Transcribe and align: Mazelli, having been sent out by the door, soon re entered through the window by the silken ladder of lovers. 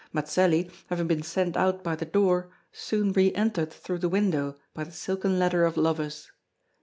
Mazelli, 0.11 0.67
having 0.87 1.05
been 1.05 1.21
sent 1.21 1.55
out 1.55 1.83
by 1.83 1.95
the 1.95 2.07
door, 2.07 2.49
soon 2.71 3.11
re 3.13 3.31
entered 3.35 3.71
through 3.71 3.99
the 3.99 4.09
window 4.09 4.57
by 4.73 4.83
the 4.83 4.91
silken 4.91 5.37
ladder 5.37 5.63
of 5.63 5.77
lovers. 5.77 6.31